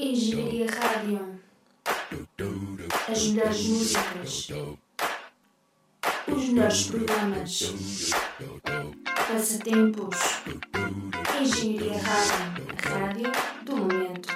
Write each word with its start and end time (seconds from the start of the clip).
Engenharia 0.00 0.66
Rádio. 0.70 1.40
As 3.10 3.26
melhores 3.26 3.66
músicas. 3.66 4.48
Os 6.28 6.48
melhores 6.50 6.86
programas. 6.86 7.72
Passatempos. 9.26 10.16
Engenharia 11.42 11.98
Rádio. 11.98 12.66
A 12.78 12.98
rádio 12.98 13.32
do 13.64 13.76
momento. 13.76 14.28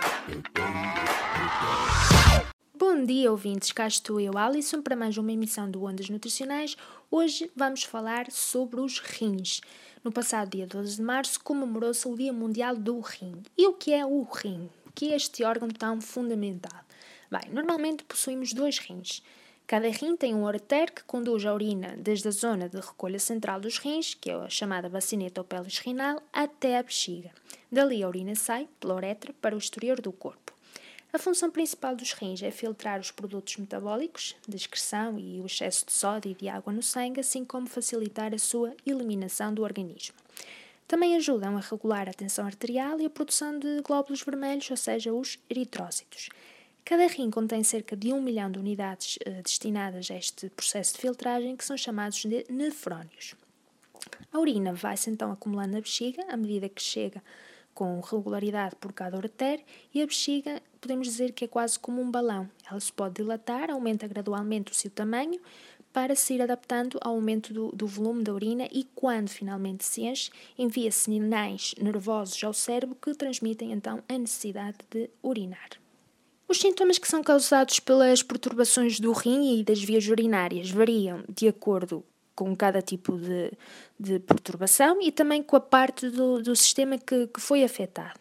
Bom 2.76 3.04
dia, 3.04 3.30
ouvintes. 3.30 3.70
Cá 3.70 3.86
estou 3.86 4.18
eu, 4.18 4.36
Alison, 4.36 4.82
para 4.82 4.96
mais 4.96 5.16
uma 5.16 5.30
emissão 5.30 5.70
do 5.70 5.84
Ondas 5.84 6.10
Nutricionais. 6.10 6.76
Hoje 7.08 7.48
vamos 7.54 7.84
falar 7.84 8.32
sobre 8.32 8.80
os 8.80 8.98
rins. 8.98 9.60
No 10.02 10.10
passado 10.10 10.50
dia 10.50 10.66
12 10.66 10.96
de 10.96 11.02
março 11.02 11.38
comemorou-se 11.38 12.08
o 12.08 12.16
Dia 12.16 12.32
Mundial 12.32 12.74
do 12.74 12.98
Rim. 12.98 13.40
E 13.56 13.68
o 13.68 13.74
que 13.74 13.92
é 13.92 14.04
o 14.04 14.24
rim? 14.24 14.68
Que 14.94 15.06
este 15.12 15.44
órgão 15.44 15.68
tão 15.68 16.00
fundamental? 16.00 16.80
Bem, 17.30 17.52
normalmente 17.52 18.04
possuímos 18.04 18.52
dois 18.52 18.78
rins. 18.78 19.22
Cada 19.66 19.88
rim 19.88 20.16
tem 20.16 20.34
um 20.34 20.44
ureter 20.44 20.92
que 20.92 21.02
conduz 21.04 21.46
a 21.46 21.54
urina 21.54 21.96
desde 21.96 22.28
a 22.28 22.30
zona 22.30 22.68
de 22.68 22.78
recolha 22.78 23.18
central 23.18 23.58
dos 23.58 23.78
rins, 23.78 24.12
que 24.12 24.30
é 24.30 24.34
a 24.34 24.50
chamada 24.50 24.88
bacineta 24.88 25.40
ou 25.40 25.44
pélis 25.44 25.78
renal, 25.78 26.22
até 26.32 26.76
a 26.76 26.82
bexiga. 26.82 27.30
Dali 27.70 28.02
a 28.02 28.08
urina 28.08 28.34
sai, 28.34 28.68
pela 28.78 28.96
uretra, 28.96 29.32
para 29.40 29.54
o 29.54 29.58
exterior 29.58 30.00
do 30.00 30.12
corpo. 30.12 30.52
A 31.10 31.18
função 31.18 31.50
principal 31.50 31.94
dos 31.96 32.12
rins 32.12 32.42
é 32.42 32.50
filtrar 32.50 33.00
os 33.00 33.10
produtos 33.10 33.56
metabólicos, 33.56 34.36
de 34.46 34.56
excreção 34.56 35.18
e 35.18 35.40
o 35.40 35.46
excesso 35.46 35.86
de 35.86 35.92
sódio 35.92 36.30
e 36.30 36.34
de 36.34 36.48
água 36.48 36.72
no 36.72 36.82
sangue, 36.82 37.20
assim 37.20 37.44
como 37.44 37.66
facilitar 37.66 38.34
a 38.34 38.38
sua 38.38 38.74
eliminação 38.86 39.54
do 39.54 39.62
organismo. 39.62 40.21
Também 40.92 41.16
ajudam 41.16 41.56
a 41.56 41.60
regular 41.60 42.06
a 42.06 42.12
tensão 42.12 42.44
arterial 42.44 43.00
e 43.00 43.06
a 43.06 43.10
produção 43.10 43.58
de 43.58 43.80
glóbulos 43.80 44.20
vermelhos, 44.22 44.70
ou 44.70 44.76
seja, 44.76 45.10
os 45.10 45.38
eritrócitos. 45.48 46.28
Cada 46.84 47.06
rim 47.06 47.30
contém 47.30 47.62
cerca 47.64 47.96
de 47.96 48.12
um 48.12 48.20
milhão 48.20 48.50
de 48.50 48.58
unidades 48.58 49.18
eh, 49.24 49.40
destinadas 49.40 50.10
a 50.10 50.16
este 50.16 50.50
processo 50.50 50.92
de 50.92 51.00
filtragem, 51.00 51.56
que 51.56 51.64
são 51.64 51.78
chamados 51.78 52.22
de 52.26 52.44
nefrónios. 52.50 53.34
A 54.30 54.38
urina 54.38 54.74
vai-se 54.74 55.08
então 55.08 55.32
acumulando 55.32 55.72
na 55.72 55.80
bexiga 55.80 56.26
à 56.28 56.36
medida 56.36 56.68
que 56.68 56.82
chega 56.82 57.22
com 57.82 57.98
regularidade 57.98 58.76
por 58.76 58.92
cada 58.92 59.16
ureter 59.16 59.60
e 59.92 60.00
a 60.00 60.06
bexiga 60.06 60.62
podemos 60.80 61.08
dizer 61.08 61.32
que 61.32 61.46
é 61.46 61.48
quase 61.48 61.76
como 61.76 62.00
um 62.00 62.08
balão. 62.08 62.48
Ela 62.70 62.78
se 62.78 62.92
pode 62.92 63.16
dilatar, 63.16 63.72
aumenta 63.72 64.06
gradualmente 64.06 64.70
o 64.70 64.74
seu 64.74 64.88
tamanho 64.88 65.40
para 65.92 66.14
se 66.14 66.34
ir 66.34 66.42
adaptando 66.42 66.96
ao 67.00 67.14
aumento 67.14 67.52
do, 67.52 67.72
do 67.72 67.84
volume 67.88 68.22
da 68.22 68.32
urina 68.32 68.68
e 68.70 68.84
quando 68.94 69.30
finalmente 69.30 69.84
se 69.84 70.02
enche, 70.02 70.30
envia 70.56 70.92
sinais 70.92 71.74
nervosos 71.76 72.42
ao 72.44 72.52
cérebro 72.52 72.96
que 73.02 73.14
transmitem 73.14 73.72
então 73.72 74.00
a 74.08 74.16
necessidade 74.16 74.78
de 74.88 75.10
urinar. 75.20 75.70
Os 76.46 76.60
sintomas 76.60 76.98
que 76.98 77.08
são 77.08 77.20
causados 77.20 77.80
pelas 77.80 78.22
perturbações 78.22 79.00
do 79.00 79.10
rim 79.10 79.58
e 79.58 79.64
das 79.64 79.82
vias 79.82 80.06
urinárias 80.06 80.70
variam 80.70 81.24
de 81.28 81.48
acordo 81.48 82.04
com 82.34 82.54
cada 82.56 82.80
tipo 82.80 83.16
de, 83.16 83.52
de 83.98 84.18
perturbação 84.18 85.00
e 85.00 85.12
também 85.12 85.42
com 85.42 85.56
a 85.56 85.60
parte 85.60 86.08
do, 86.08 86.42
do 86.42 86.56
sistema 86.56 86.98
que, 86.98 87.26
que 87.26 87.40
foi 87.40 87.62
afetado. 87.62 88.18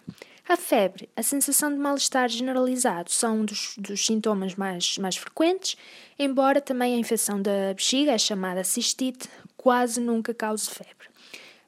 A 0.47 0.57
febre, 0.57 1.07
a 1.15 1.23
sensação 1.23 1.71
de 1.71 1.77
mal-estar 1.77 2.27
generalizado 2.27 3.09
são 3.09 3.39
um 3.39 3.45
dos, 3.45 3.73
dos, 3.77 4.05
sintomas 4.05 4.55
mais, 4.55 4.97
mais 4.97 5.15
frequentes, 5.15 5.77
embora 6.19 6.59
também 6.59 6.95
a 6.95 6.97
infecção 6.97 7.41
da 7.41 7.73
bexiga, 7.73 8.13
a 8.13 8.17
chamada 8.17 8.63
cistite, 8.63 9.29
quase 9.55 10.01
nunca 10.01 10.33
cause 10.33 10.69
febre. 10.69 11.09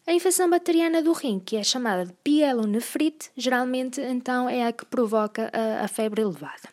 A 0.06 0.12
infecção 0.12 0.50
bacteriana 0.50 1.02
do 1.02 1.14
rim, 1.14 1.40
que 1.40 1.56
é 1.56 1.64
chamada 1.64 2.06
de 2.06 2.14
pielonefrite, 2.24 3.32
geralmente 3.38 4.02
então 4.02 4.50
é 4.50 4.68
a 4.68 4.74
que 4.74 4.86
provoca 4.86 5.50
a, 5.54 5.86
a 5.86 5.88
febre 5.88 6.22
elevada. 6.22 6.73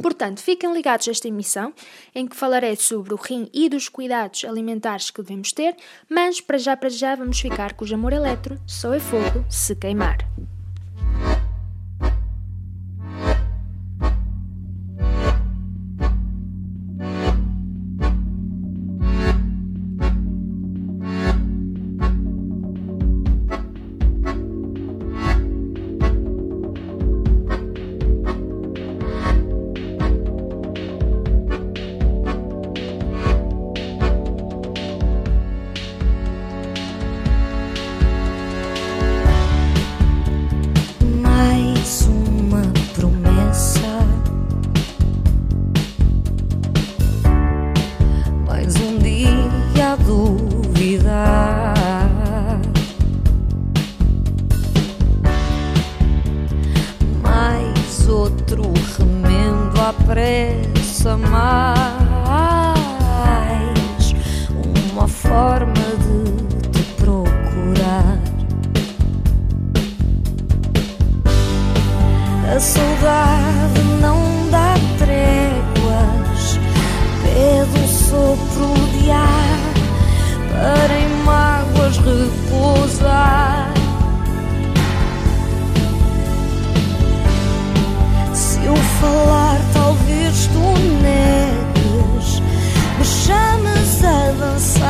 Portanto, 0.00 0.40
fiquem 0.40 0.72
ligados 0.72 1.08
a 1.08 1.10
esta 1.10 1.28
emissão, 1.28 1.72
em 2.14 2.26
que 2.26 2.36
falarei 2.36 2.76
sobre 2.76 3.14
o 3.14 3.16
rim 3.16 3.48
e 3.52 3.68
dos 3.68 3.88
cuidados 3.88 4.44
alimentares 4.44 5.10
que 5.10 5.22
devemos 5.22 5.52
ter, 5.52 5.76
mas 6.08 6.40
para 6.40 6.58
já 6.58 6.76
para 6.76 6.88
já 6.88 7.14
vamos 7.14 7.40
ficar 7.40 7.74
com 7.74 7.84
o 7.84 7.94
amor 7.94 8.12
eletro, 8.12 8.58
só 8.66 8.92
é 8.92 9.00
fogo 9.00 9.44
se 9.48 9.74
queimar. 9.74 10.18
Balear, 94.44 94.74
tem, 94.74 94.83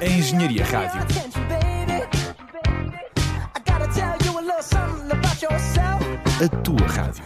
A 0.00 0.06
Engenharia 0.06 0.64
Rádio. 0.64 1.00
A 6.42 6.62
tua 6.62 6.86
rádio. 6.86 7.24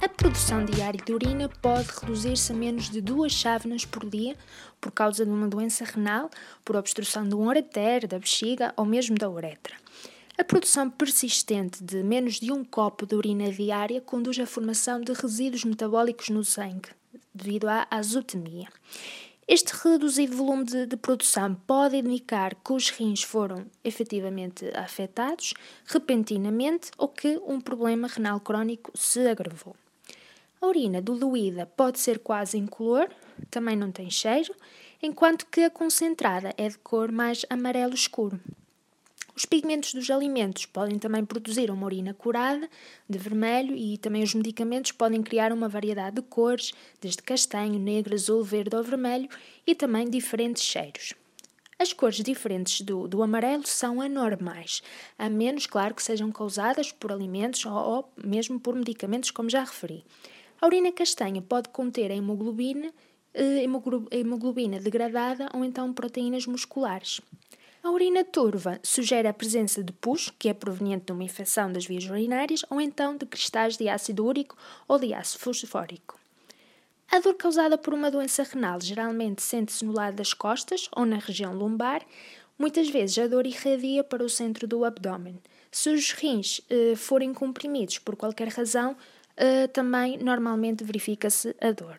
A 0.00 0.08
produção 0.08 0.64
diária 0.64 0.98
de 1.04 1.12
urina 1.12 1.50
pode 1.60 1.86
reduzir-se 2.00 2.50
a 2.52 2.54
menos 2.54 2.88
de 2.88 3.02
duas 3.02 3.30
chávenas 3.30 3.84
por 3.84 4.08
dia 4.08 4.34
por 4.80 4.90
causa 4.90 5.26
de 5.26 5.30
uma 5.30 5.46
doença 5.46 5.84
renal, 5.84 6.30
por 6.64 6.76
obstrução 6.76 7.28
do 7.28 7.38
ureter, 7.38 8.08
da 8.08 8.18
bexiga 8.18 8.72
ou 8.74 8.86
mesmo 8.86 9.18
da 9.18 9.28
uretra. 9.28 9.74
A 10.38 10.42
produção 10.42 10.88
persistente 10.88 11.84
de 11.84 12.02
menos 12.02 12.40
de 12.40 12.50
um 12.50 12.64
copo 12.64 13.04
de 13.04 13.14
urina 13.14 13.52
diária 13.52 14.00
conduz 14.00 14.38
à 14.38 14.46
formação 14.46 15.02
de 15.02 15.12
resíduos 15.12 15.64
metabólicos 15.64 16.30
no 16.30 16.42
sangue, 16.42 16.88
devido 17.34 17.68
à 17.68 17.86
azotemia. 17.90 18.68
Este 19.46 19.74
reduzido 19.74 20.36
volume 20.36 20.64
de, 20.64 20.86
de, 20.86 20.96
produção 20.96 21.54
pode 21.66 21.96
indicar 21.96 22.54
que 22.54 22.72
os 22.72 22.88
rins 22.88 23.22
foram 23.22 23.66
efetivamente 23.84 24.64
afetados 24.74 25.52
repentinamente 25.84 26.90
ou 26.96 27.08
que 27.08 27.38
um 27.46 27.60
problema 27.60 28.08
renal 28.08 28.40
crónico 28.40 28.90
se 28.94 29.26
agravou. 29.28 29.76
A 30.62 30.66
urina 30.66 31.02
diluída 31.02 31.66
pode 31.66 31.98
ser 31.98 32.20
quase 32.20 32.56
incolor, 32.56 33.10
também 33.50 33.76
não 33.76 33.92
tem 33.92 34.10
cheiro, 34.10 34.54
enquanto 35.02 35.44
que 35.46 35.60
a 35.60 35.70
concentrada 35.70 36.54
é 36.56 36.66
de 36.66 36.78
cor 36.78 37.12
mais 37.12 37.44
amarelo 37.50 37.92
escuro. 37.92 38.40
Os 39.36 39.44
pigmentos 39.44 39.92
dos 39.92 40.08
alimentos 40.10 40.64
podem 40.64 40.96
também 40.96 41.24
produzir 41.24 41.68
uma 41.70 41.86
urina 41.86 42.14
curada, 42.14 42.68
de 43.08 43.18
vermelho, 43.18 43.74
e 43.74 43.98
também 43.98 44.22
os 44.22 44.32
medicamentos 44.32 44.92
podem 44.92 45.22
criar 45.22 45.52
uma 45.52 45.68
variedade 45.68 46.16
de 46.16 46.22
cores, 46.22 46.72
desde 47.00 47.20
castanho, 47.20 47.78
negro, 47.78 48.14
azul, 48.14 48.44
verde 48.44 48.76
ou 48.76 48.82
vermelho, 48.84 49.28
e 49.66 49.74
também 49.74 50.08
diferentes 50.08 50.62
cheiros. 50.62 51.14
As 51.76 51.92
cores 51.92 52.22
diferentes 52.22 52.80
do, 52.82 53.08
do 53.08 53.22
amarelo 53.22 53.66
são 53.66 54.00
anormais, 54.00 54.80
a 55.18 55.28
menos, 55.28 55.66
claro, 55.66 55.94
que 55.94 56.02
sejam 56.02 56.30
causadas 56.30 56.92
por 56.92 57.10
alimentos 57.10 57.66
ou, 57.66 57.72
ou 57.72 58.12
mesmo 58.16 58.60
por 58.60 58.76
medicamentos, 58.76 59.32
como 59.32 59.50
já 59.50 59.64
referi. 59.64 60.04
A 60.60 60.66
urina 60.66 60.92
castanha 60.92 61.42
pode 61.42 61.70
conter 61.70 62.12
a 62.12 62.14
hemoglobina, 62.14 62.92
eh, 63.34 63.64
hemoglobina 64.12 64.78
degradada 64.78 65.50
ou 65.52 65.64
então 65.64 65.92
proteínas 65.92 66.46
musculares. 66.46 67.20
A 67.84 67.90
urina 67.90 68.24
turva 68.24 68.80
sugere 68.82 69.28
a 69.28 69.34
presença 69.34 69.84
de 69.84 69.92
pus, 69.92 70.32
que 70.38 70.48
é 70.48 70.54
proveniente 70.54 71.04
de 71.04 71.12
uma 71.12 71.22
infecção 71.22 71.70
das 71.70 71.84
vias 71.84 72.06
urinárias, 72.06 72.64
ou 72.70 72.80
então 72.80 73.14
de 73.14 73.26
cristais 73.26 73.76
de 73.76 73.90
ácido 73.90 74.24
úrico 74.24 74.56
ou 74.88 74.98
de 74.98 75.12
ácido 75.12 75.40
fosfórico. 75.40 76.18
A 77.12 77.20
dor 77.20 77.34
causada 77.34 77.76
por 77.76 77.92
uma 77.92 78.10
doença 78.10 78.42
renal 78.42 78.80
geralmente 78.80 79.42
sente-se 79.42 79.84
no 79.84 79.92
lado 79.92 80.16
das 80.16 80.32
costas 80.32 80.88
ou 80.96 81.04
na 81.04 81.18
região 81.18 81.54
lombar. 81.54 82.00
Muitas 82.58 82.88
vezes 82.88 83.18
a 83.18 83.26
dor 83.26 83.46
irradia 83.46 84.02
para 84.02 84.24
o 84.24 84.30
centro 84.30 84.66
do 84.66 84.82
abdômen. 84.82 85.38
Se 85.70 85.90
os 85.90 86.10
rins 86.12 86.62
eh, 86.70 86.96
forem 86.96 87.34
comprimidos 87.34 87.98
por 87.98 88.16
qualquer 88.16 88.48
razão, 88.48 88.96
eh, 89.36 89.66
também 89.66 90.16
normalmente 90.16 90.82
verifica-se 90.82 91.54
a 91.60 91.70
dor. 91.70 91.98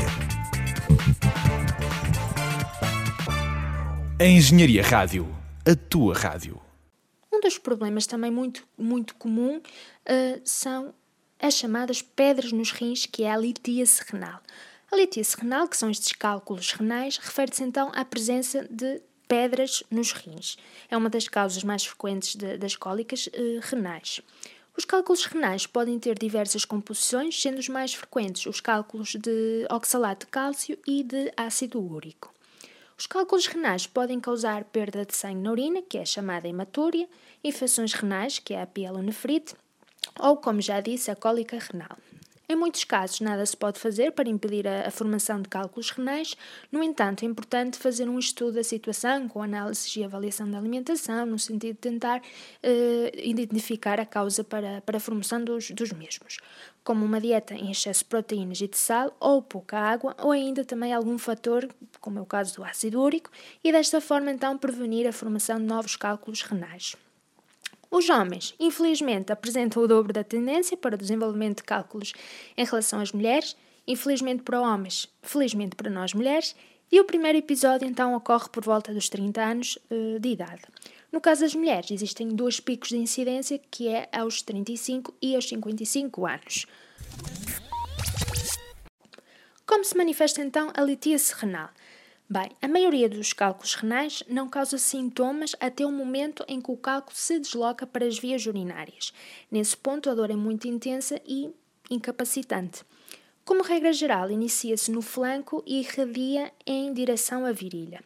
A 4.21 4.23
Engenharia 4.23 4.83
Rádio, 4.83 5.27
a 5.65 5.75
tua 5.75 6.13
rádio. 6.13 6.61
Um 7.33 7.39
dos 7.39 7.57
problemas 7.57 8.05
também 8.05 8.29
muito, 8.29 8.67
muito 8.77 9.15
comum 9.15 9.57
uh, 9.57 10.41
são 10.45 10.93
as 11.39 11.55
chamadas 11.55 12.03
pedras 12.03 12.51
nos 12.51 12.69
rins, 12.69 13.07
que 13.07 13.23
é 13.23 13.31
a 13.31 13.35
litíase 13.35 14.03
renal. 14.07 14.39
A 14.91 14.95
litíase 14.95 15.35
renal, 15.37 15.67
que 15.67 15.75
são 15.75 15.89
estes 15.89 16.11
cálculos 16.11 16.71
renais, 16.71 17.17
refere-se 17.17 17.63
então 17.63 17.91
à 17.95 18.05
presença 18.05 18.67
de 18.69 19.01
pedras 19.27 19.81
nos 19.89 20.11
rins. 20.11 20.55
É 20.87 20.95
uma 20.95 21.09
das 21.09 21.27
causas 21.27 21.63
mais 21.63 21.83
frequentes 21.83 22.35
de, 22.35 22.57
das 22.57 22.75
cólicas 22.75 23.25
uh, 23.25 23.59
renais. 23.63 24.21
Os 24.77 24.85
cálculos 24.85 25.25
renais 25.25 25.65
podem 25.65 25.97
ter 25.97 26.15
diversas 26.15 26.63
composições, 26.63 27.41
sendo 27.41 27.57
os 27.57 27.67
mais 27.67 27.95
frequentes 27.95 28.45
os 28.45 28.61
cálculos 28.61 29.15
de 29.15 29.65
oxalato 29.67 30.27
de 30.27 30.31
cálcio 30.31 30.77
e 30.85 31.01
de 31.01 31.33
ácido 31.35 31.81
úrico. 31.81 32.31
Os 33.01 33.07
cálculos 33.07 33.47
renais 33.47 33.87
podem 33.87 34.19
causar 34.19 34.63
perda 34.65 35.03
de 35.03 35.15
sangue 35.15 35.41
na 35.41 35.51
urina, 35.51 35.81
que 35.81 35.97
é 35.97 36.05
chamada 36.05 36.47
hematúria, 36.47 37.09
infecções 37.43 37.93
renais, 37.93 38.37
que 38.37 38.53
é 38.53 38.61
a 38.61 38.67
pielonefrite, 38.67 39.55
ou, 40.19 40.37
como 40.37 40.61
já 40.61 40.79
disse, 40.79 41.09
a 41.09 41.15
cólica 41.15 41.57
renal. 41.57 41.97
Em 42.51 42.55
muitos 42.57 42.83
casos, 42.83 43.21
nada 43.21 43.45
se 43.45 43.55
pode 43.55 43.79
fazer 43.79 44.11
para 44.11 44.27
impedir 44.27 44.67
a, 44.67 44.85
a, 44.85 44.91
formação 44.91 45.41
de 45.41 45.47
cálculos 45.47 45.89
renais, 45.89 46.35
no 46.69 46.83
entanto, 46.83 47.23
é 47.23 47.25
importante 47.25 47.77
fazer 47.77 48.09
um 48.09 48.19
estudo 48.19 48.55
da 48.55 48.63
situação 48.63 49.25
com 49.29 49.41
análise 49.41 49.97
e 49.97 50.03
avaliação 50.03 50.51
da 50.51 50.57
alimentação, 50.57 51.25
no 51.25 51.39
sentido 51.39 51.75
de 51.75 51.79
tentar 51.79 52.19
uh, 52.19 53.17
identificar 53.17 54.01
a 54.01 54.05
causa 54.05 54.43
para, 54.43 54.81
para 54.81 54.97
a 54.97 54.99
formação 54.99 55.41
dos, 55.41 55.71
dos 55.71 55.93
mesmos, 55.93 56.39
como 56.83 57.05
uma 57.05 57.21
dieta 57.21 57.53
em 57.53 57.71
excesso 57.71 57.99
de 57.99 58.09
proteínas 58.09 58.59
e 58.59 58.67
de 58.67 58.77
sal, 58.77 59.15
ou 59.17 59.41
pouca 59.41 59.79
água, 59.79 60.13
ou 60.19 60.31
ainda 60.31 60.65
também 60.65 60.93
algum 60.93 61.17
fator, 61.17 61.69
como 62.01 62.19
é 62.19 62.21
o 62.21 62.25
caso 62.25 62.57
do 62.57 62.65
ácido 62.65 63.01
úrico, 63.01 63.31
e 63.63 63.71
desta 63.71 64.01
forma 64.01 64.29
então 64.29 64.57
prevenir 64.57 65.07
a 65.07 65.13
formação 65.13 65.57
de 65.57 65.63
novos 65.63 65.95
cálculos 65.95 66.41
renais. 66.41 66.97
Os 67.91 68.09
homens, 68.09 68.55
infelizmente, 68.57 69.33
apresentam 69.33 69.83
o 69.83 69.87
dobro 69.87 70.13
da 70.13 70.23
tendência 70.23 70.77
para 70.77 70.95
o 70.95 70.97
desenvolvimento 70.97 71.57
de 71.57 71.63
cálculos 71.63 72.13
em 72.55 72.63
relação 72.63 73.01
às 73.01 73.11
mulheres, 73.11 73.57
infelizmente 73.85 74.43
para 74.43 74.61
homens, 74.61 75.09
felizmente 75.21 75.75
para 75.75 75.89
nós 75.89 76.13
mulheres, 76.13 76.55
e 76.89 77.01
o 77.01 77.03
primeiro 77.03 77.37
episódio 77.37 77.85
então 77.85 78.15
ocorre 78.15 78.47
por 78.49 78.63
volta 78.63 78.93
dos 78.93 79.09
30 79.09 79.41
anos 79.41 79.77
uh, 79.89 80.17
de 80.21 80.29
idade. 80.29 80.61
No 81.11 81.19
caso 81.19 81.41
das 81.41 81.53
mulheres, 81.53 81.91
existem 81.91 82.29
dois 82.29 82.61
picos 82.61 82.89
de 82.89 82.97
incidência, 82.97 83.59
que 83.69 83.89
é 83.89 84.07
aos 84.13 84.41
35 84.41 85.13
e 85.21 85.35
aos 85.35 85.49
55 85.49 86.25
anos. 86.25 86.65
Como 89.65 89.83
se 89.83 89.97
manifesta 89.97 90.41
então 90.41 90.71
a 90.73 90.81
litíase 90.81 91.33
renal? 91.33 91.69
Bem, 92.33 92.49
a 92.61 92.67
maioria 92.69 93.09
dos 93.09 93.33
cálculos 93.33 93.75
renais 93.75 94.23
não 94.25 94.47
causa 94.47 94.77
sintomas 94.77 95.53
até 95.59 95.85
o 95.85 95.91
momento 95.91 96.45
em 96.47 96.61
que 96.61 96.71
o 96.71 96.77
cálculo 96.77 97.13
se 97.13 97.37
desloca 97.37 97.85
para 97.85 98.05
as 98.05 98.17
vias 98.17 98.45
urinárias. 98.45 99.11
Nesse 99.51 99.75
ponto, 99.75 100.09
a 100.09 100.15
dor 100.15 100.31
é 100.31 100.35
muito 100.37 100.65
intensa 100.65 101.19
e 101.27 101.53
incapacitante. 101.89 102.85
Como 103.43 103.61
regra 103.61 103.91
geral, 103.91 104.31
inicia-se 104.31 104.89
no 104.91 105.01
flanco 105.01 105.61
e 105.67 105.81
irradia 105.81 106.53
em 106.65 106.93
direção 106.93 107.45
à 107.45 107.51
virilha, 107.51 108.01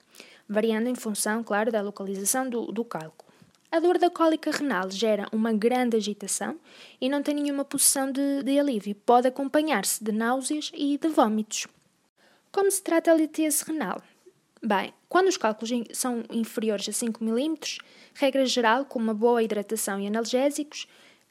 variando 0.49 0.89
em 0.89 0.95
função, 0.95 1.43
claro, 1.43 1.71
da 1.71 1.83
localização 1.83 2.49
do, 2.49 2.71
do 2.71 2.83
cálculo. 2.83 3.31
A 3.71 3.79
dor 3.79 3.99
da 3.99 4.09
cólica 4.09 4.49
renal 4.49 4.89
gera 4.89 5.27
uma 5.31 5.53
grande 5.53 5.97
agitação 5.97 6.59
e 6.99 7.07
não 7.09 7.21
tem 7.21 7.35
nenhuma 7.35 7.63
posição 7.63 8.11
de, 8.11 8.41
de 8.41 8.57
alívio. 8.57 8.95
Pode 9.05 9.27
acompanhar-se 9.27 10.03
de 10.03 10.11
náuseas 10.11 10.71
e 10.73 10.97
de 10.97 11.09
vômitos. 11.09 11.67
Como 12.51 12.71
se 12.71 12.81
trata 12.81 13.11
a 13.11 13.15
litíase 13.15 13.63
renal? 13.65 14.01
Bem, 14.63 14.93
quando 15.07 15.27
os 15.27 15.37
cálculos 15.37 15.71
são 15.93 16.23
inferiores 16.31 16.89
a 16.89 16.91
5 16.91 17.23
mm, 17.23 17.55
regra 18.13 18.45
geral, 18.45 18.85
com 18.85 18.97
uma 18.97 19.13
boa 19.13 19.43
hidratação 19.43 19.99
e 19.99 20.07
analgésicos, 20.07 20.87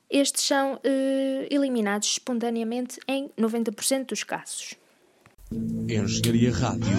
estes 0.09 0.45
são 0.45 0.79
eh, 0.85 1.49
eliminados 1.51 2.09
espontaneamente 2.09 3.01
em 3.09 3.29
90% 3.39 4.07
dos 4.07 4.23
casos. 4.23 4.75
Engenharia 5.51 6.53
Rádio. 6.53 6.97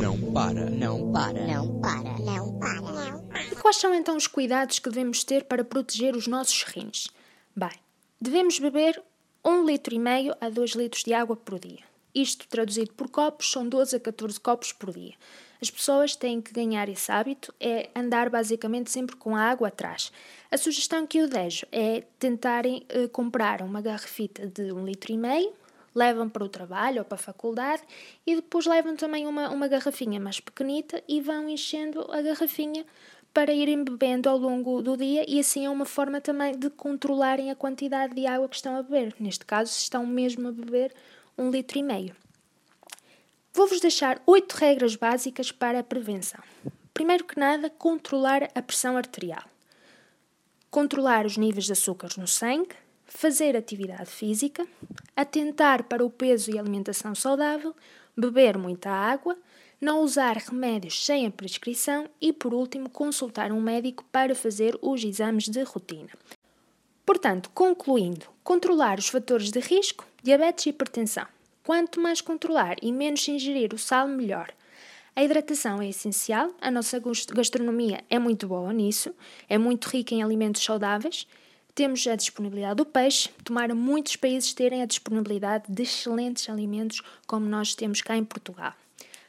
Não 0.00 0.32
para. 0.32 0.70
Não 0.70 1.12
para. 1.12 1.40
Não 1.46 1.80
para. 1.80 2.18
Não 2.18 2.58
para. 2.58 2.80
Não. 2.80 3.28
Quais 3.60 3.76
são 3.76 3.94
então 3.94 4.16
os 4.16 4.26
cuidados 4.26 4.78
que 4.78 4.88
devemos 4.88 5.24
ter 5.24 5.44
para 5.44 5.64
proteger 5.64 6.16
os 6.16 6.26
nossos 6.26 6.62
rins? 6.64 7.08
Bem, 7.54 7.72
devemos 8.20 8.58
beber 8.58 9.02
1 9.44 9.66
litro 9.66 9.94
e 9.94 9.98
meio 9.98 10.34
a 10.40 10.48
2 10.48 10.72
litros 10.72 11.02
de 11.02 11.12
água 11.14 11.36
por 11.36 11.58
dia. 11.58 11.89
Isto 12.14 12.48
traduzido 12.48 12.92
por 12.92 13.08
copos 13.08 13.50
são 13.50 13.68
12 13.68 13.96
a 13.96 14.00
14 14.00 14.40
copos 14.40 14.72
por 14.72 14.92
dia. 14.92 15.14
As 15.60 15.70
pessoas 15.70 16.16
têm 16.16 16.40
que 16.40 16.52
ganhar 16.52 16.88
esse 16.88 17.12
hábito, 17.12 17.54
é 17.60 17.90
andar 17.94 18.30
basicamente 18.30 18.90
sempre 18.90 19.16
com 19.16 19.36
a 19.36 19.42
água 19.42 19.68
atrás. 19.68 20.10
A 20.50 20.56
sugestão 20.56 21.06
que 21.06 21.18
eu 21.18 21.28
deixo 21.28 21.66
é 21.70 22.04
tentarem 22.18 22.86
uh, 22.94 23.08
comprar 23.10 23.60
uma 23.60 23.82
garrafita 23.82 24.46
de 24.46 24.72
um 24.72 24.84
litro 24.84 25.12
e 25.12 25.18
meio, 25.18 25.52
levam 25.94 26.28
para 26.28 26.44
o 26.44 26.48
trabalho 26.48 27.00
ou 27.00 27.04
para 27.04 27.16
a 27.16 27.18
faculdade 27.18 27.82
e 28.26 28.36
depois 28.36 28.64
levam 28.64 28.96
também 28.96 29.26
uma, 29.26 29.50
uma 29.50 29.68
garrafinha 29.68 30.20
mais 30.20 30.40
pequenita 30.40 31.02
e 31.06 31.20
vão 31.20 31.48
enchendo 31.48 32.10
a 32.12 32.22
garrafinha 32.22 32.86
para 33.34 33.52
irem 33.52 33.84
bebendo 33.84 34.28
ao 34.28 34.36
longo 34.36 34.82
do 34.82 34.96
dia 34.96 35.24
e 35.28 35.38
assim 35.38 35.64
é 35.64 35.70
uma 35.70 35.84
forma 35.84 36.20
também 36.20 36.56
de 36.58 36.70
controlarem 36.70 37.50
a 37.50 37.54
quantidade 37.54 38.14
de 38.14 38.26
água 38.26 38.48
que 38.48 38.56
estão 38.56 38.76
a 38.76 38.82
beber. 38.82 39.14
Neste 39.20 39.44
caso, 39.44 39.70
estão 39.70 40.04
mesmo 40.06 40.48
a 40.48 40.52
beber 40.52 40.92
um 41.40 41.50
litro 41.50 41.78
e 41.78 41.82
meio. 41.82 42.14
Vou-vos 43.54 43.80
deixar 43.80 44.22
oito 44.26 44.52
regras 44.52 44.94
básicas 44.94 45.50
para 45.50 45.78
a 45.78 45.82
prevenção. 45.82 46.40
Primeiro 46.92 47.24
que 47.24 47.40
nada, 47.40 47.70
controlar 47.70 48.50
a 48.54 48.60
pressão 48.60 48.94
arterial. 48.94 49.44
Controlar 50.70 51.24
os 51.24 51.38
níveis 51.38 51.64
de 51.64 51.72
açúcares 51.72 52.18
no 52.18 52.26
sangue, 52.26 52.76
fazer 53.06 53.56
atividade 53.56 54.10
física, 54.10 54.66
atentar 55.16 55.84
para 55.84 56.04
o 56.04 56.10
peso 56.10 56.50
e 56.50 56.58
alimentação 56.58 57.14
saudável, 57.14 57.74
beber 58.14 58.58
muita 58.58 58.90
água, 58.90 59.36
não 59.80 60.02
usar 60.02 60.36
remédios 60.36 61.06
sem 61.06 61.26
a 61.26 61.30
prescrição 61.30 62.06
e, 62.20 62.34
por 62.34 62.52
último, 62.52 62.90
consultar 62.90 63.50
um 63.50 63.62
médico 63.62 64.04
para 64.12 64.34
fazer 64.34 64.78
os 64.82 65.02
exames 65.02 65.48
de 65.48 65.62
rotina. 65.62 66.10
Portanto, 67.06 67.50
concluindo, 67.54 68.26
controlar 68.44 68.98
os 68.98 69.08
fatores 69.08 69.50
de 69.50 69.58
risco, 69.58 70.06
diabetes 70.22 70.66
e 70.66 70.70
hipertensão. 70.70 71.26
Quanto 71.64 72.00
mais 72.00 72.20
controlar 72.20 72.76
e 72.82 72.92
menos 72.92 73.26
ingerir 73.28 73.74
o 73.74 73.78
sal, 73.78 74.08
melhor. 74.08 74.52
A 75.14 75.24
hidratação 75.24 75.82
é 75.82 75.88
essencial, 75.88 76.54
a 76.60 76.70
nossa 76.70 77.00
gastronomia 77.34 78.02
é 78.08 78.18
muito 78.18 78.46
boa 78.46 78.72
nisso, 78.72 79.14
é 79.48 79.58
muito 79.58 79.86
rica 79.86 80.14
em 80.14 80.22
alimentos 80.22 80.62
saudáveis. 80.62 81.26
Temos 81.74 82.06
a 82.06 82.16
disponibilidade 82.16 82.76
do 82.76 82.86
peixe, 82.86 83.28
tomara 83.44 83.74
muitos 83.74 84.16
países 84.16 84.54
terem 84.54 84.82
a 84.82 84.86
disponibilidade 84.86 85.64
de 85.68 85.82
excelentes 85.82 86.48
alimentos 86.48 87.02
como 87.26 87.46
nós 87.46 87.74
temos 87.74 88.00
cá 88.00 88.16
em 88.16 88.24
Portugal. 88.24 88.74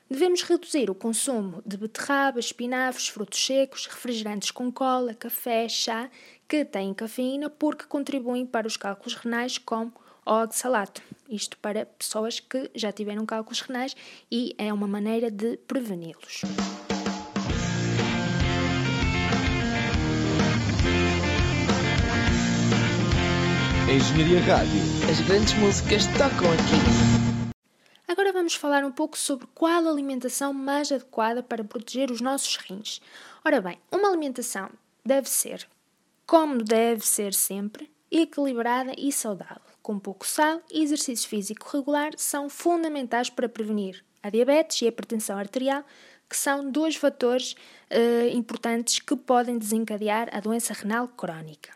Devemos 0.10 0.42
reduzir 0.42 0.90
o 0.90 0.96
consumo 0.96 1.62
de 1.66 1.78
beterraba, 1.78 2.40
espinafres, 2.40 3.08
frutos 3.08 3.46
secos, 3.46 3.86
refrigerantes 3.86 4.52
com 4.52 4.72
cola, 4.72 5.14
café, 5.14 5.70
chá, 5.70 6.10
que 6.48 6.66
têm 6.66 6.94
cafeína 6.94 7.50
porque 7.50 7.86
contribuem 7.86 8.46
para 8.46 8.68
os 8.68 8.76
cálculos 8.76 9.16
renais 9.16 9.58
como 9.58 9.94
oxalato. 10.26 11.02
Isto 11.30 11.58
para 11.58 11.86
pessoas 11.86 12.40
que 12.40 12.70
já 12.76 12.92
tiveram 12.92 13.26
cálculos 13.26 13.62
renais 13.62 13.96
e 14.32 14.54
é 14.58 14.72
uma 14.74 14.88
maneira 14.88 15.32
de 15.32 15.58
preveni-los. 15.68 16.42
Engenharia 23.90 24.40
Rádio. 24.42 24.82
As 25.10 25.20
grandes 25.28 25.54
músicas 25.56 26.06
tocam 26.18 26.50
aqui. 26.54 27.52
Agora 28.08 28.32
vamos 28.32 28.56
falar 28.56 28.86
um 28.86 28.92
pouco 28.92 29.18
sobre 29.18 29.48
qual 29.54 29.86
a 29.86 29.90
alimentação 29.90 30.54
mais 30.54 30.92
adequada 30.92 31.44
para 31.44 31.64
proteger 31.64 32.10
os 32.12 32.22
nossos 32.22 32.56
rins. 32.56 33.02
Ora 33.44 33.60
bem, 33.60 33.80
uma 33.92 34.08
alimentação 34.08 34.70
deve 35.06 35.30
ser, 35.30 35.68
como 36.26 36.64
deve 36.64 37.06
ser 37.06 37.34
sempre, 37.34 37.92
equilibrada 38.12 38.94
e 38.98 39.12
saudável, 39.12 39.62
com 39.82 40.00
pouco 40.00 40.26
sal 40.26 40.62
e 40.72 40.84
exercício 40.84 41.28
físico 41.28 41.70
regular 41.72 42.12
são 42.18 42.50
fundamentais 42.50 43.30
para 43.30 43.50
prevenir 43.50 44.04
a 44.22 44.30
diabetes 44.30 44.82
e 44.82 44.86
a 44.86 44.90
hipertensão 44.90 45.38
arterial, 45.38 45.84
que 46.30 46.38
são 46.38 46.70
dois 46.70 46.96
fatores 46.96 47.54
uh, 47.92 48.36
importantes 48.36 49.00
que 49.00 49.16
podem 49.16 49.58
desencadear 49.58 50.30
a 50.32 50.40
doença 50.40 50.74
renal 50.74 51.08
crónica. 51.08 51.72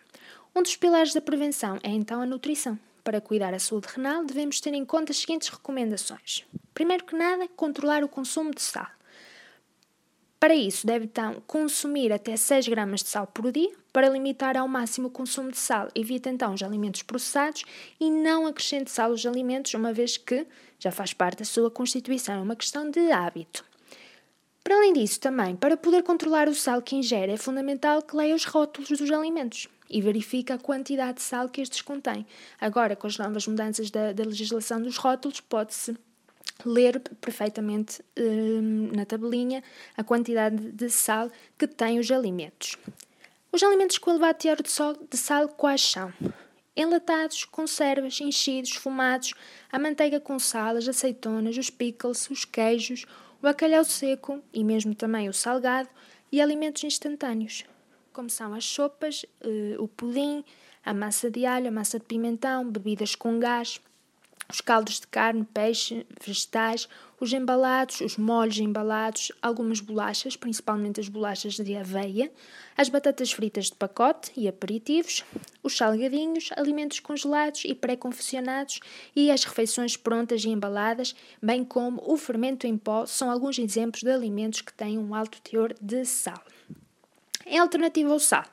Um 0.56 0.62
dos 0.62 0.76
pilares 0.76 1.14
da 1.14 1.20
prevenção 1.20 1.78
é 1.84 1.90
então 1.90 2.22
a 2.22 2.26
nutrição. 2.26 2.80
Para 3.04 3.20
cuidar 3.20 3.52
da 3.52 3.60
saúde 3.60 3.88
renal, 3.94 4.24
devemos 4.24 4.62
ter 4.62 4.74
em 4.74 4.86
conta 4.86 5.12
as 5.12 5.18
seguintes 5.18 5.50
recomendações. 5.50 6.46
Primeiro 6.74 7.04
que 7.04 7.16
nada, 7.16 7.48
controlar 7.50 8.04
o 8.04 8.08
consumo 8.08 8.54
de 8.54 8.62
sal. 8.62 8.88
Para 10.40 10.54
isso, 10.54 10.86
deve 10.86 11.06
então 11.06 11.42
consumir 11.48 12.12
até 12.12 12.36
6 12.36 12.68
gramas 12.68 13.02
de 13.02 13.10
sal 13.10 13.26
por 13.26 13.52
dia. 13.52 13.72
Para 13.92 14.10
limitar 14.10 14.58
ao 14.58 14.68
máximo 14.68 15.08
o 15.08 15.12
consumo 15.12 15.52
de 15.52 15.58
sal, 15.58 15.88
evite 15.96 16.30
então 16.30 16.54
os 16.54 16.62
alimentos 16.62 17.02
processados 17.02 17.64
e 18.00 18.12
não 18.12 18.46
acrescente 18.46 18.92
sal 18.92 19.12
aos 19.12 19.26
alimentos, 19.26 19.74
uma 19.74 19.94
vez 19.94 20.18
que 20.18 20.46
já 20.78 20.92
faz 20.92 21.14
parte 21.14 21.40
da 21.40 21.46
sua 21.46 21.72
constituição, 21.72 22.36
é 22.36 22.42
uma 22.42 22.56
questão 22.56 22.90
de 22.90 23.12
hábito. 23.12 23.64
Para 24.64 24.76
além 24.76 24.94
disso, 24.94 25.20
também, 25.20 25.56
para 25.56 25.78
poder 25.78 26.04
controlar 26.04 26.50
o 26.50 26.56
sal 26.56 26.82
que 26.82 26.96
ingere, 26.96 27.32
é 27.32 27.38
fundamental 27.38 28.02
que 28.02 28.16
leia 28.16 28.36
os 28.36 28.46
rótulos 28.46 28.90
dos 28.90 29.12
alimentos 29.12 29.68
e 29.90 30.02
verifique 30.02 30.52
a 30.52 30.58
quantidade 30.58 31.18
de 31.18 31.22
sal 31.22 31.48
que 31.48 31.62
estes 31.62 31.82
contêm. 31.82 32.26
Agora, 32.60 32.96
com 32.96 33.08
as 33.08 33.18
novas 33.18 33.48
mudanças 33.48 33.92
da, 33.92 34.12
da 34.12 34.24
legislação 34.24 34.82
dos 34.82 34.98
rótulos, 34.98 35.40
pode-se 35.40 35.96
ler 36.64 37.00
perfeitamente 37.20 38.02
hum, 38.18 38.92
na 38.96 39.06
tabelinha 39.06 39.64
a 39.98 40.04
quantidade 40.04 40.72
de 40.72 40.90
sal 40.90 41.30
que 41.58 41.68
têm 41.68 42.00
os 42.00 42.10
alimentos. 42.12 42.78
Os 43.52 43.64
alimentos 43.64 43.98
com 43.98 44.12
elevado 44.12 44.38
teor 44.38 44.58
de, 44.58 44.70
de 45.10 45.18
sal 45.18 45.50
quais 45.50 45.82
são? 45.82 46.14
Enlatados, 46.76 47.46
conservas, 47.46 48.20
enchidos, 48.20 48.72
fumados, 48.72 49.34
a 49.72 49.80
manteiga 49.80 50.20
com 50.20 50.38
sal, 50.38 50.76
as 50.76 50.88
azeitonas, 50.88 51.58
os 51.58 51.70
pickles, 51.70 52.30
os 52.30 52.44
queijos, 52.44 53.06
o 53.40 53.44
bacalhau 53.44 53.84
seco 53.86 54.42
e 54.54 54.64
mesmo 54.64 54.94
também 54.94 55.30
o 55.30 55.34
salgado 55.34 55.90
e 56.32 56.42
alimentos 56.42 56.84
instantâneos, 56.84 57.64
como 58.12 58.30
são 58.30 58.54
as 58.54 58.66
sopas, 58.66 59.24
uh, 59.42 59.82
o 59.82 59.88
pudim, 59.88 60.44
a 60.84 60.94
massa 60.94 61.32
de 61.32 61.46
alho, 61.46 61.70
a 61.70 61.72
massa 61.72 61.98
de 61.98 62.06
pimentão, 62.06 62.70
bebidas 62.70 63.16
com 63.16 63.40
gás, 63.40 63.80
os 64.50 64.62
caldos 64.62 65.00
de 65.00 65.08
carne, 65.08 65.46
peixe, 65.54 66.06
vegetais, 66.26 66.88
os 67.20 67.32
embalados, 67.34 68.02
os 68.02 68.18
molhos 68.18 68.58
embalados, 68.60 69.32
algumas 69.42 69.80
bolachas, 69.80 70.36
principalmente 70.36 71.00
as 71.00 71.08
bolachas 71.08 71.56
de 71.56 71.76
aveia, 71.76 72.32
as 72.78 72.90
batatas 72.90 73.32
fritas 73.32 73.66
de 73.66 73.76
pacote 73.76 74.32
e 74.36 74.48
aperitivos, 74.48 75.24
os 75.64 75.76
salgadinhos, 75.76 76.50
alimentos 76.56 77.00
congelados 77.00 77.64
e 77.66 77.74
pré-confeccionados 77.74 78.80
e 79.16 79.32
as 79.32 79.44
refeições 79.44 79.98
prontas 79.98 80.44
e 80.44 80.50
embaladas, 80.50 81.16
bem 81.42 81.64
como 81.64 82.02
o 82.06 82.18
fermento 82.18 82.68
em 82.68 82.78
pó, 82.78 83.06
são 83.06 83.32
alguns 83.32 83.58
exemplos 83.58 84.04
de 84.04 84.12
alimentos 84.12 84.62
que 84.62 84.74
têm 84.74 84.98
um 84.98 85.16
alto 85.16 85.42
teor 85.42 85.74
de 85.82 86.06
sal. 86.06 86.42
Em 87.48 87.60
alternativa 87.60 88.12
ao 88.12 88.20
sal, 88.20 88.46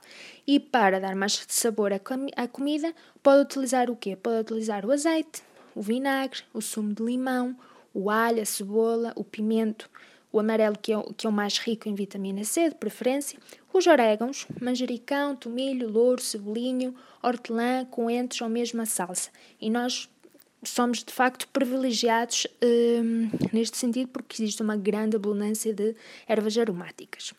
e 0.47 0.61
para 0.61 1.01
dar 1.01 1.17
mais 1.17 1.45
sabor 1.49 1.93
à 1.93 2.47
comida, 2.49 2.95
pode 3.23 3.43
utilizar 3.43 3.91
o 3.91 3.97
quê? 3.97 4.15
Pode 4.15 4.41
utilizar 4.41 4.85
o 4.85 4.93
azeite, 4.93 5.43
o 5.75 5.83
vinagre, 5.83 6.41
o 6.53 6.61
sumo 6.61 6.95
de 6.95 7.03
limão, 7.03 7.57
o 7.95 8.11
alho, 8.11 8.43
a 8.43 8.45
cebola, 8.45 9.13
o 9.17 9.25
pimento, 9.25 9.89
o 10.33 10.41
amarelo, 10.41 10.77
que 10.81 10.93
é 10.93 10.99
o, 10.99 11.03
que 11.15 11.27
é 11.27 11.31
o 11.31 11.33
mais 11.33 11.59
rico 11.59 11.89
em 11.89 11.95
vitamina 11.95 12.43
C, 12.45 12.71
de 12.71 12.75
preferência, 12.75 13.39
os 13.73 13.87
orégãos, 13.87 14.47
manjericão, 14.61 15.37
tomilho, 15.37 15.91
louro, 15.91 16.23
cebolinho, 16.23 16.95
hortelã, 17.23 17.85
coentros 17.85 18.41
ou 18.41 18.49
mesmo 18.49 18.81
a 18.81 18.87
salsa. 18.87 19.31
E 19.61 19.69
nós 19.69 20.09
somos 20.65 21.03
de 21.03 21.13
facto 21.13 21.49
privilegiados 21.49 22.47
hum, 22.63 23.31
neste 23.53 23.77
sentido 23.77 24.09
porque 24.09 24.43
existe 24.43 24.63
uma 24.63 24.77
grande 24.77 25.17
abundância 25.17 25.75
de 25.75 25.95
ervas 26.27 26.57
aromáticas. 26.57 27.35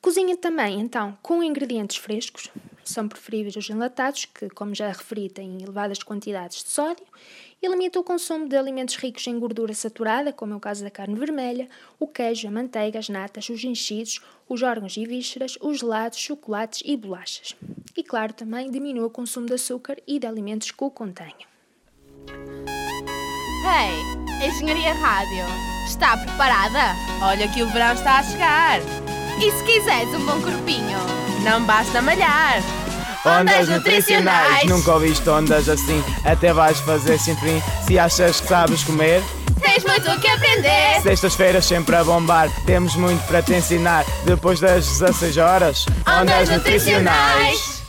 Cozinha 0.00 0.36
também, 0.36 0.80
então, 0.80 1.18
com 1.20 1.42
ingredientes 1.42 1.96
frescos, 1.96 2.48
são 2.84 3.08
preferíveis 3.08 3.56
os 3.56 3.68
enlatados, 3.68 4.24
que, 4.24 4.48
como 4.50 4.74
já 4.74 4.88
referi, 4.88 5.28
têm 5.28 5.62
elevadas 5.62 6.02
quantidades 6.02 6.62
de 6.62 6.70
sódio, 6.70 7.04
e 7.60 7.68
limita 7.68 7.98
o 7.98 8.04
consumo 8.04 8.48
de 8.48 8.56
alimentos 8.56 8.94
ricos 8.94 9.26
em 9.26 9.38
gordura 9.38 9.74
saturada, 9.74 10.32
como 10.32 10.54
é 10.54 10.56
o 10.56 10.60
caso 10.60 10.84
da 10.84 10.90
carne 10.90 11.16
vermelha, 11.16 11.68
o 11.98 12.06
queijo, 12.06 12.46
a 12.46 12.50
manteiga, 12.50 12.98
as 12.98 13.08
natas, 13.08 13.48
os 13.48 13.62
enchidos, 13.64 14.20
os 14.48 14.62
órgãos 14.62 14.96
e 14.96 15.04
vísceras, 15.04 15.58
os 15.60 15.80
gelados, 15.80 16.18
chocolates 16.18 16.82
e 16.84 16.96
bolachas. 16.96 17.56
E, 17.96 18.04
claro, 18.04 18.32
também 18.32 18.70
diminua 18.70 19.06
o 19.06 19.10
consumo 19.10 19.46
de 19.46 19.54
açúcar 19.54 19.96
e 20.06 20.20
de 20.20 20.26
alimentos 20.26 20.70
que 20.70 20.84
o 20.84 20.90
contenham. 20.90 21.48
Hey, 23.66 24.48
Engenharia 24.48 24.94
Rádio, 24.94 25.44
está 25.86 26.16
preparada? 26.16 26.94
Olha 27.22 27.52
que 27.52 27.62
o 27.62 27.66
verão 27.68 27.92
está 27.92 28.20
a 28.20 28.22
chegar! 28.22 29.07
E 29.40 29.52
se 29.52 29.62
quiseres 29.62 30.12
um 30.14 30.26
bom 30.26 30.40
corpinho, 30.42 30.98
não 31.44 31.64
basta 31.64 32.02
malhar. 32.02 32.60
Ondas 33.24 33.68
nutricionais, 33.68 34.68
nunca 34.68 34.94
ouviste 34.94 35.28
ondas 35.30 35.68
assim, 35.68 36.02
até 36.24 36.52
vais 36.52 36.80
fazer 36.80 37.18
sempre 37.18 37.62
se 37.86 37.96
achas 37.98 38.40
que 38.40 38.48
sabes 38.48 38.82
comer. 38.82 39.22
Tens 39.60 39.84
muito 39.84 40.10
o 40.10 40.20
que 40.20 40.26
aprender. 40.26 41.00
Sextas-feiras 41.02 41.64
sempre 41.66 41.94
a 41.94 42.02
bombar, 42.02 42.48
temos 42.66 42.96
muito 42.96 43.24
para 43.28 43.40
te 43.40 43.54
ensinar. 43.54 44.04
Depois 44.24 44.58
das 44.58 44.86
16 44.98 45.36
horas, 45.36 45.86
ondas 46.20 46.48
nutricionais. 46.48 47.82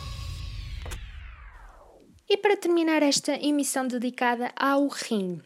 E 2.28 2.36
para 2.36 2.56
terminar 2.56 3.02
esta 3.02 3.32
emissão 3.32 3.88
dedicada 3.88 4.52
ao 4.54 4.86
rim, 4.86 5.40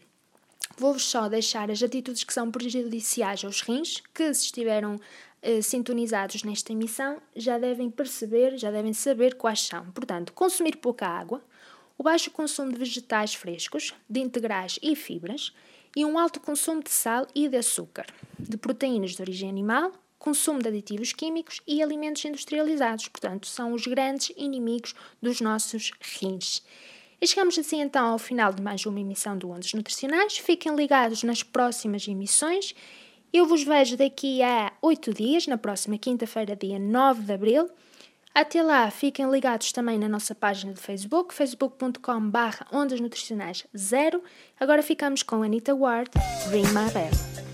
vou-vos 0.77 1.03
só 1.03 1.27
deixar 1.27 1.71
as 1.71 1.81
atitudes 1.81 2.23
que 2.23 2.33
são 2.33 2.51
prejudiciais 2.51 3.43
aos 3.43 3.61
rins, 3.61 4.03
que 4.13 4.31
se 4.35 4.45
estiveram 4.45 4.99
eh, 5.45 5.61
sintonizados 5.61 6.43
nesta 6.43 6.71
emissão 6.71 7.21
já 7.35 7.59
devem 7.59 7.91
perceber, 7.91 8.57
já 8.57 8.71
devem 8.71 8.93
saber 8.93 9.35
quais 9.35 9.61
são. 9.61 9.85
Portanto, 9.91 10.33
consumir 10.33 10.77
pouca 10.77 11.07
água, 11.07 11.39
o 11.95 12.01
baixo 12.01 12.31
consumo 12.31 12.71
de 12.71 12.79
vegetais 12.79 13.35
frescos, 13.35 13.93
de 14.09 14.19
integrais 14.19 14.79
e 14.81 14.95
fibras, 14.95 15.53
e 15.95 16.03
um 16.03 16.17
alto 16.17 16.39
consumo 16.39 16.83
de 16.83 16.89
sal 16.89 17.27
e 17.35 17.47
de 17.47 17.57
açúcar, 17.57 18.07
de 18.39 18.57
proteínas 18.57 19.11
de 19.11 19.21
origem 19.21 19.47
animal, 19.47 19.93
consumo 20.17 20.59
de 20.59 20.67
aditivos 20.67 21.13
químicos 21.13 21.61
e 21.67 21.83
alimentos 21.83 22.25
industrializados. 22.25 23.07
Portanto, 23.07 23.45
são 23.45 23.71
os 23.71 23.85
grandes 23.85 24.33
inimigos 24.35 24.95
dos 25.21 25.39
nossos 25.41 25.91
rins. 26.19 26.63
E 27.21 27.27
chegamos 27.27 27.57
assim 27.59 27.81
então 27.81 28.07
ao 28.07 28.17
final 28.17 28.51
de 28.51 28.63
mais 28.63 28.83
uma 28.87 28.99
emissão 28.99 29.37
do 29.37 29.51
Ondas 29.51 29.73
Nutricionais. 29.73 30.39
Fiquem 30.39 30.75
ligados 30.75 31.21
nas 31.21 31.43
próximas 31.43 32.07
emissões. 32.07 32.73
Eu 33.37 33.45
vos 33.45 33.63
vejo 33.63 33.97
daqui 33.97 34.41
a 34.41 34.71
oito 34.81 35.13
dias, 35.13 35.45
na 35.45 35.57
próxima 35.57 35.97
quinta-feira, 35.97 36.55
dia 36.55 36.79
9 36.79 37.23
de 37.23 37.33
abril. 37.33 37.69
Até 38.33 38.63
lá, 38.63 38.89
fiquem 38.89 39.29
ligados 39.29 39.73
também 39.73 39.99
na 39.99 40.07
nossa 40.07 40.33
página 40.33 40.71
de 40.71 40.79
Facebook, 40.79 41.33
facebook.com.br 41.33 42.63
Ondas 42.71 43.01
Nutricionais 43.01 43.67
0. 43.75 44.23
Agora 44.57 44.81
ficamos 44.81 45.21
com 45.21 45.43
Anita 45.43 45.75
Ward, 45.75 46.11
Ring 46.49 46.67
My 46.67 46.89
Bell. 46.93 47.44